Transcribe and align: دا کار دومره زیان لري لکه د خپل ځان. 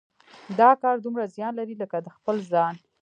دا 0.59 0.69
کار 0.81 0.95
دومره 1.05 1.25
زیان 1.35 1.53
لري 1.59 1.75
لکه 1.81 1.97
د 2.01 2.07
خپل 2.15 2.35
ځان. 2.51 2.75